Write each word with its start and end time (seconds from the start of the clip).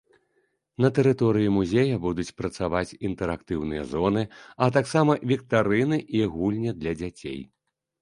На 0.85 0.89
тэрыторыі 0.99 1.51
музея 1.57 1.99
будуць 2.07 2.33
працаваць 2.41 2.95
інтэрактыўныя 3.11 3.87
зоны, 3.93 4.27
а 4.63 4.73
таксама 4.81 5.21
віктарыны 5.37 6.05
і 6.19 6.29
гульні 6.37 6.79
для 6.83 7.01
дзяцей. 7.01 7.41